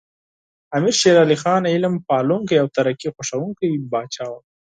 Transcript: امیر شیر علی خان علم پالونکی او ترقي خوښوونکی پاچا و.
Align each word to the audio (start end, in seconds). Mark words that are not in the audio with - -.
امیر 0.77 0.95
شیر 0.99 1.17
علی 1.23 1.37
خان 1.41 1.63
علم 1.73 1.93
پالونکی 2.07 2.55
او 2.61 2.67
ترقي 2.75 3.09
خوښوونکی 3.15 3.67
پاچا 3.91 4.25
و. 4.29 4.33